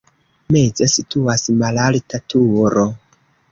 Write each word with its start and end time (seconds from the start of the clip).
Meze 0.55 0.87
situas 0.93 1.45
malalta 1.61 2.23
turo. 2.35 2.89